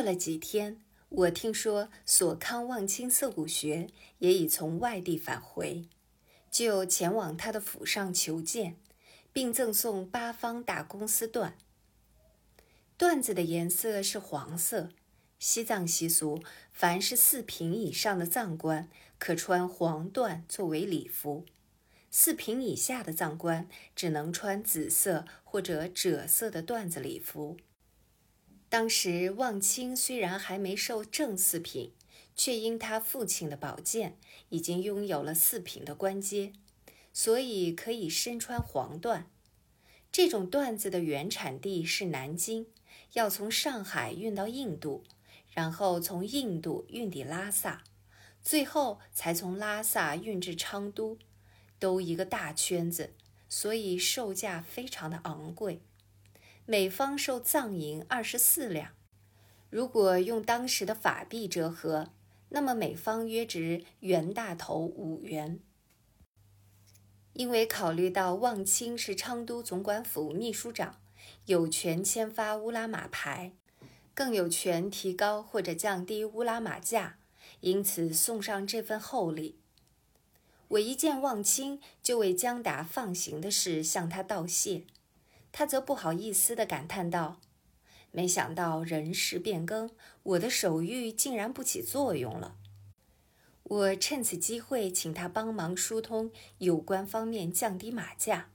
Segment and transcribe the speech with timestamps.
[0.00, 0.78] 过了几天，
[1.10, 5.84] 我听说索康望清色骨学也已从外地返回，
[6.50, 8.76] 就前往他的府上求见，
[9.30, 11.52] 并赠送八方大公司缎。
[12.96, 14.88] 缎子的颜色是黄色。
[15.38, 21.44] 西藏习俗，凡是四品以上的藏官可穿黄缎作为礼服，
[22.10, 27.58] 四品以下的藏官只能穿紫色或者赭色的缎子礼服。
[28.70, 31.92] 当时，望清虽然还没受正四品，
[32.36, 34.16] 却因他父亲的宝剑
[34.48, 36.52] 已经拥有了四品的官阶，
[37.12, 39.24] 所以可以身穿黄缎。
[40.12, 42.68] 这种缎子的原产地是南京，
[43.14, 45.02] 要从上海运到印度，
[45.50, 47.82] 然后从印度运抵拉萨，
[48.40, 51.18] 最后才从拉萨运至昌都，
[51.80, 53.14] 兜一个大圈子，
[53.48, 55.80] 所以售价非常的昂贵。
[56.70, 58.92] 每方售藏银二十四两，
[59.70, 62.12] 如果用当时的法币折合，
[62.50, 65.58] 那么每方约值元大头五元。
[67.32, 71.00] 因为考虑到望清是昌都总管府秘书长，
[71.46, 73.50] 有权签发乌拉玛牌，
[74.14, 77.18] 更有权提高或者降低乌拉玛价，
[77.62, 79.58] 因此送上这份厚礼。
[80.68, 84.84] 我一见望清，就为江达放行的事向他道谢。
[85.52, 87.40] 他则不好意思地感叹道
[88.12, 89.90] ：“没想到人事变更，
[90.22, 92.56] 我的手谕竟然不起作用了。”
[93.64, 98.50] 我趁此机会请他帮忙疏通有关方面降低马价，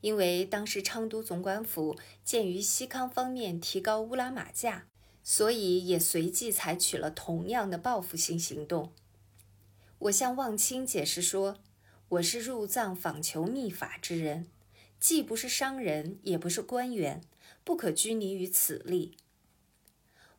[0.00, 4.88] 因为当时昌都总管府鉴于西康方面提高乌拉马价，
[5.22, 8.92] 所以也随即采取了同样的报复性行动。
[10.00, 11.58] 我向望清解释说
[12.08, 14.48] ：“我是入藏访求秘法之人。”
[15.00, 17.22] 既不是商人，也不是官员，
[17.64, 19.16] 不可拘泥于此例。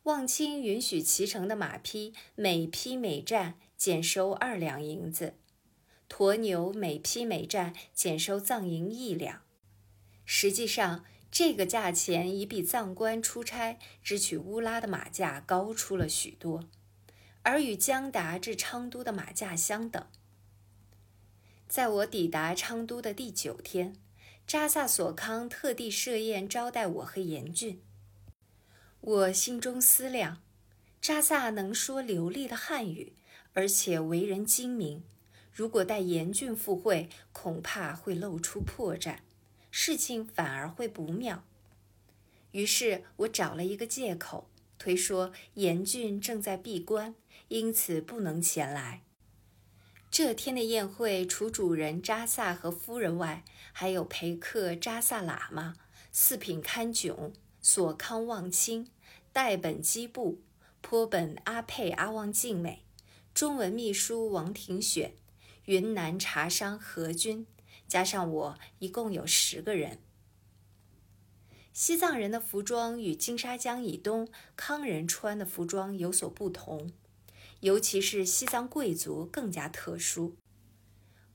[0.04, 5.34] 望清允许骑乘的马匹每匹每站减收二两银子，
[6.08, 9.42] 驮牛每匹每站减收藏银一两。
[10.26, 16.66] 实际上，这个价钱已比藏官出差支取乌拉的马价高出了许多，
[17.42, 20.06] 而与江达至昌都的马价相等。
[21.68, 23.96] 在我抵达昌都的第九天。
[24.46, 27.82] 扎萨索康特地设宴招待我和严俊。
[29.00, 30.42] 我心中思量，
[31.02, 33.14] 扎萨能说流利的汉语，
[33.54, 35.04] 而且为人精明，
[35.54, 39.20] 如果带严俊赴会，恐怕会露出破绽，
[39.72, 41.44] 事情反而会不妙。
[42.52, 47.16] 于是我找了一个借口，推说严俊正在闭关，
[47.48, 49.02] 因此不能前来。
[50.12, 55.76] 这天的宴会，除主人扎萨和夫人外，还有陪客扎萨喇嘛、
[56.12, 58.90] 四品堪囧、索康望清、
[59.32, 60.42] 代本基布、
[60.82, 62.84] 坡本阿佩阿旺静美、
[63.34, 65.14] 中文秘书王廷选、
[65.64, 67.48] 云南茶商何军，
[67.88, 70.00] 加上我，一共有十个人。
[71.72, 76.92] 西藏人的服装与金沙江以东康人穿的服装有所不同。
[77.62, 80.36] 尤其是西藏贵族更加特殊，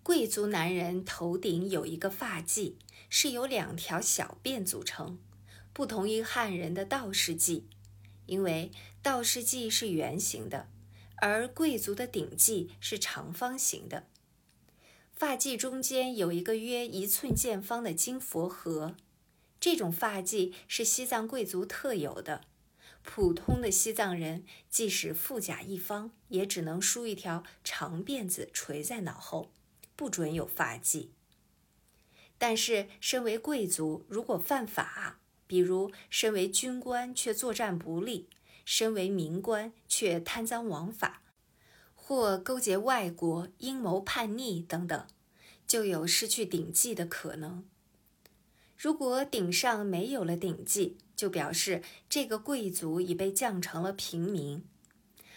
[0.02, 2.74] 贵族男人头顶有一个发髻，
[3.08, 5.18] 是由两条小辫组成，
[5.72, 7.62] 不同于汉人的道士髻，
[8.26, 8.72] 因为
[9.02, 10.68] 道士髻是圆形的，
[11.18, 14.08] 而贵族的顶髻是长方形的。
[15.12, 18.96] 发髻中间有一个约一寸见方的金佛盒，
[19.60, 22.42] 这种发髻是西藏贵族特有的。
[23.06, 29.52] 普通的西藏人，即使富甲一方，也只能梳一条长辫子垂在脑后，
[29.94, 31.08] 不准有发髻。
[32.36, 38.28] 但是，身为贵族，如果犯法，比如身为军官却作战不利，
[38.66, 41.22] 身为民官却贪赃枉法，
[41.94, 45.06] 或勾结外国阴谋叛逆等等，
[45.66, 47.64] 就有失去顶髻的可能。
[48.76, 54.62] 如果顶上没有了顶髻，就表示这个贵族已被降成了平民，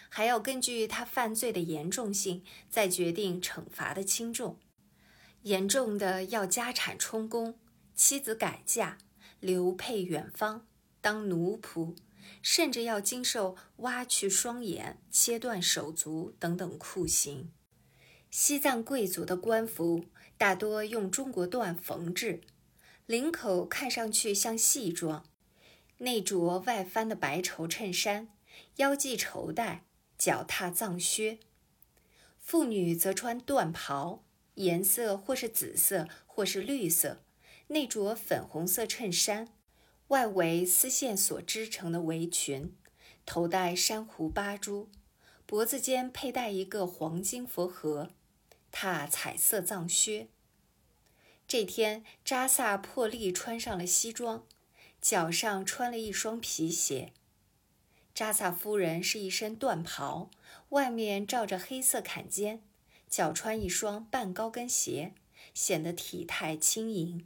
[0.10, 4.60] 还要根据他犯罪的严重性再决定惩罚的轻重。
[5.44, 7.58] 严重的要家产充公、
[7.96, 8.98] 妻子改嫁、
[9.40, 10.68] 流配远方、
[11.00, 11.96] 当奴仆，
[12.42, 17.50] 甚至要经受挖去双眼、切断手足等等酷刑。
[18.30, 20.04] 西藏贵族的官服
[20.38, 22.42] 大多用中国缎缝制。
[23.10, 25.26] 领口看上去像戏装，
[25.98, 28.28] 内着外翻的白绸衬衫，
[28.76, 29.84] 腰系绸带，
[30.16, 31.40] 脚踏藏靴。
[32.38, 34.24] 妇女则穿缎袍，
[34.54, 37.24] 颜色或是紫色，或是绿色，
[37.70, 39.48] 内着粉红色衬衫，
[40.10, 42.76] 外围丝线所织成的围裙，
[43.26, 44.88] 头戴珊瑚八珠，
[45.48, 48.12] 脖子间佩戴一个黄金佛盒，
[48.72, 50.28] 踏彩色藏靴。
[51.50, 54.46] 这天，扎萨破例穿上了西装，
[55.02, 57.12] 脚上穿了一双皮鞋。
[58.14, 60.30] 扎萨夫人是一身缎袍，
[60.70, 62.62] 外面罩着黑色坎肩，
[63.10, 65.16] 脚穿一双半高跟鞋，
[65.56, 67.26] 显得体态轻盈。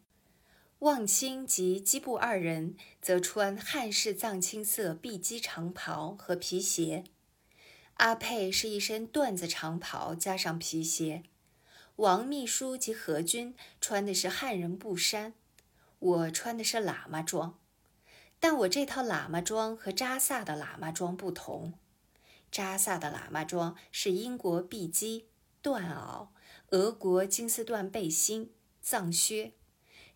[0.80, 7.04] 望清及基布二人则穿汉式藏青色碧基长袍和皮鞋，
[7.96, 11.24] 阿佩是一身缎子长袍加上皮鞋。
[11.98, 15.36] 王秘书及何军穿的是汉人布衫，
[16.00, 17.60] 我穿的是喇嘛装，
[18.40, 21.78] 但我这套喇嘛装和扎萨的喇嘛装不同。
[22.52, 25.28] 扎萨的喇嘛装是英国碧基
[25.62, 26.30] 缎袄，
[26.70, 28.52] 俄国金丝缎背心、
[28.82, 29.54] 藏靴，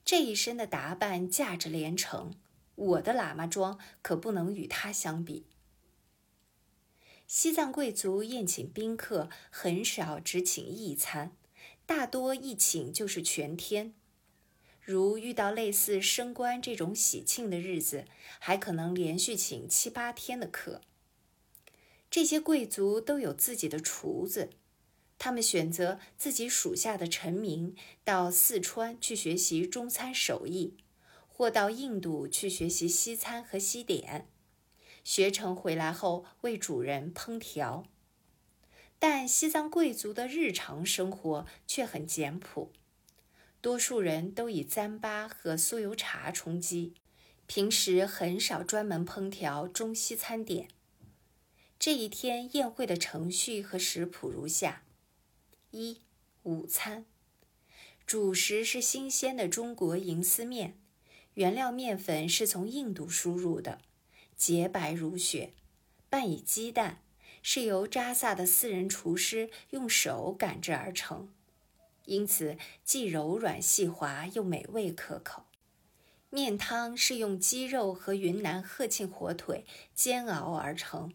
[0.03, 2.33] 这一身的打扮价值连城。
[2.74, 5.45] 我的喇嘛装可不能与他相比。
[7.27, 11.35] 西藏贵族宴请宾客，很少只请一餐。
[11.88, 13.94] 大多一请就是全天，
[14.81, 18.04] 如遇到类似升官这种喜庆的日子，
[18.39, 20.81] 还可能连续请七八天的客。
[22.12, 24.50] 这些贵族都有自己的厨子，
[25.18, 27.74] 他们选择自己属下的臣民
[28.04, 30.75] 到四川去学习中餐手艺，
[31.30, 34.28] 或到印度去学习西餐和西点，
[35.06, 37.86] 学成回来后为主人烹调。
[38.99, 42.71] 但西藏贵族的日常生活却很简朴，
[43.61, 46.95] 多数人都以糌粑和酥油茶充饥，
[47.45, 50.69] 平时很少专门烹调中西餐点。
[51.77, 54.81] 这一天宴会的程序和食谱如下：
[55.69, 56.01] 一、
[56.41, 57.05] 午餐，
[58.07, 60.75] 主食是新鲜的中国银丝面，
[61.35, 63.79] 原料面粉是从印度输入的，
[64.35, 65.53] 洁白如雪，
[66.09, 67.03] 拌以鸡蛋。
[67.49, 71.29] 是由扎萨的私人厨师用手擀制而成，
[72.03, 75.45] 因此既柔软细滑又美味可口。
[76.29, 79.65] 面汤是用鸡肉和云南鹤庆火腿
[79.95, 81.13] 煎熬而成，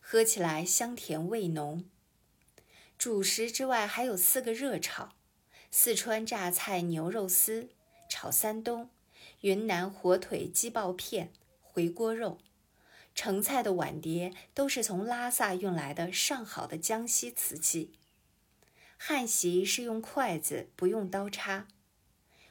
[0.00, 1.84] 喝起来香甜味浓。
[2.96, 5.10] 主食之外还有四个热炒：
[5.70, 7.68] 四川榨菜牛肉丝、
[8.08, 8.88] 炒三冬、
[9.42, 11.30] 云南火腿鸡爆片、
[11.62, 12.38] 回锅肉。
[13.16, 17.90] 盛菜的碗碟都是从拉萨运来的上好的江西瓷器。
[18.98, 21.66] 汉席是用筷子，不用刀叉。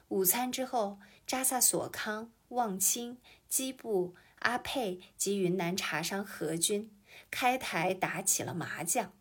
[0.10, 6.92] 午餐之后，扎萨索康、望清、基布、阿佩及云南茶商何军
[7.30, 9.14] 开台打起了麻将，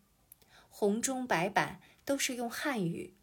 [0.68, 3.14] 红中白板都是用汉语，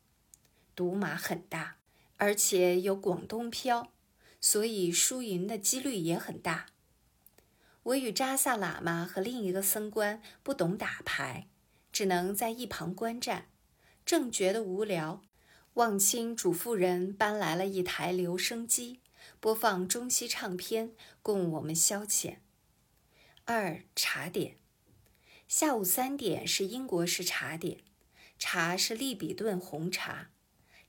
[0.75, 1.77] 赌码很大，
[2.17, 3.91] 而且有广东漂，
[4.39, 6.67] 所以输赢的几率也很大。
[7.83, 11.47] 我与扎萨喇嘛和另一个僧官不懂打牌，
[11.91, 13.47] 只能在一旁观战，
[14.05, 15.23] 正觉得无聊。
[15.75, 18.99] 望清嘱咐人搬来了一台留声机，
[19.39, 20.91] 播放中西唱片，
[21.23, 22.35] 供我们消遣。
[23.45, 24.57] 二茶点，
[25.47, 27.79] 下午三点是英国式茶点，
[28.37, 30.29] 茶是利比顿红茶，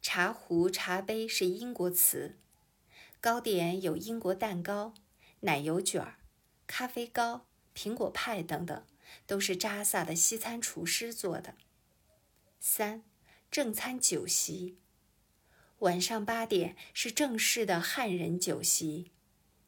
[0.02, 2.36] 茶壶、茶杯是英国瓷。
[3.20, 4.92] 糕点有英国蛋糕、
[5.40, 6.18] 奶油卷儿。
[6.74, 7.44] 咖啡糕、
[7.76, 8.86] 苹果派等等，
[9.26, 11.54] 都是扎萨的西餐厨师做的。
[12.60, 13.02] 三
[13.50, 14.78] 正餐酒席，
[15.80, 19.10] 晚上八点是正式的汉人酒席。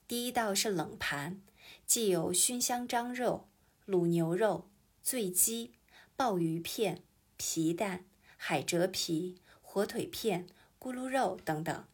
[0.09, 1.43] 第一道是冷盘，
[1.85, 3.49] 既有熏香樟肉、
[3.87, 4.71] 卤牛肉、
[5.03, 5.75] 醉鸡、
[6.17, 7.03] 鲍鱼片、
[7.37, 8.07] 皮蛋、
[8.39, 10.47] 海蜇皮、火腿片、
[10.81, 11.87] 咕噜肉等等。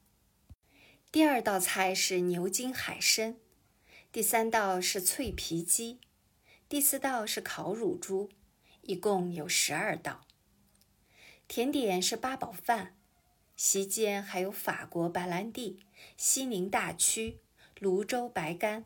[1.11, 3.41] 第二道菜是牛筋海参。
[4.13, 6.01] 第三道是脆皮鸡，
[6.69, 8.29] 第四道是烤乳猪，
[8.83, 10.27] 一共有十二道。
[11.47, 12.97] 甜点是八宝饭，
[13.55, 15.79] 席间还有法国白兰地、
[16.17, 17.39] 西宁大曲、
[17.77, 18.85] 泸州白干。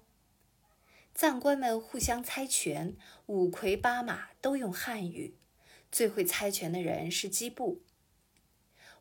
[1.14, 5.38] 藏官们互相猜拳，五魁八马都用汉语，
[5.90, 7.80] 最会猜拳的人是基布。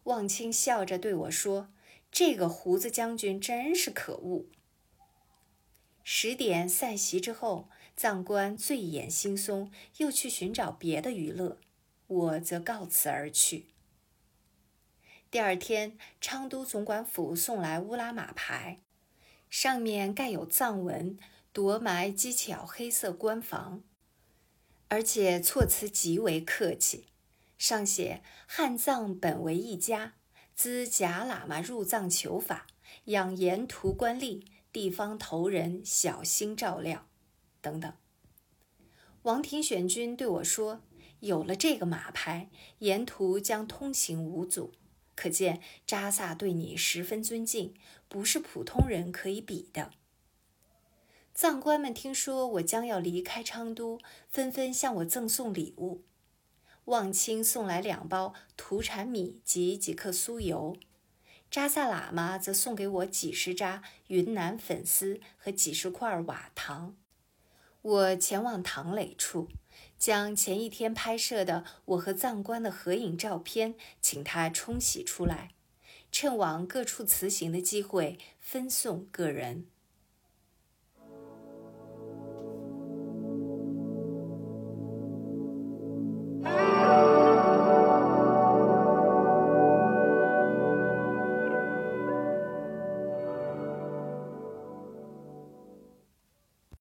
[0.03, 1.73] 望清笑着对我说
[2.09, 4.45] ：“这个胡子将军真是可恶。”
[6.05, 11.57] 十点散席之后，藏官醉眼惺忪，又去寻找别的娱乐，
[12.07, 13.67] 我则告辞而去。
[15.31, 18.81] 第二天，昌都总管府送来乌拉马牌，
[19.49, 21.17] 上面盖有藏文，
[21.53, 23.81] 夺埋机巧黑色官房，
[24.89, 27.07] 而且措辞极为客气，
[27.57, 30.15] 上写“汉藏本为一家，
[30.53, 32.67] 兹假喇嘛入藏求法，
[33.05, 34.43] 养沿途官吏。”
[34.73, 37.07] 地方头人小心照料，
[37.61, 37.93] 等等。
[39.21, 40.81] 王庭选君对我说
[41.21, 42.49] ：“有了这个马牌，
[42.79, 44.73] 沿途将通行无阻。
[45.15, 47.75] 可见扎萨对你十分尊敬，
[48.09, 49.91] 不是普通人可以比的。”
[51.35, 56.01] 藏官们听说我将要离开昌都，纷纷向我赠送礼物。
[56.85, 60.75] 望清送来两包土产米及几克酥油，
[61.53, 66.95] 扎萨喇嘛则送给我几十扎云南粉丝和几十块瓦糖。
[67.83, 69.49] 我前往唐垒处，
[69.99, 75.51] 将前一天拍摄的我和藏官的合影照片请他冲洗出来，
[76.11, 79.67] 趁往各处辞行的机会分送个人。